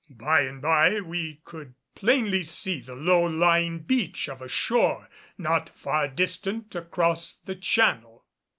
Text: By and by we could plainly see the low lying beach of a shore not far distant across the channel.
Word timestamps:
By 0.09 0.41
and 0.41 0.63
by 0.63 0.99
we 0.99 1.41
could 1.45 1.75
plainly 1.93 2.41
see 2.41 2.81
the 2.81 2.95
low 2.95 3.21
lying 3.21 3.81
beach 3.83 4.27
of 4.29 4.41
a 4.41 4.47
shore 4.47 5.07
not 5.37 5.69
far 5.69 6.07
distant 6.07 6.73
across 6.73 7.33
the 7.33 7.55
channel. 7.55 8.25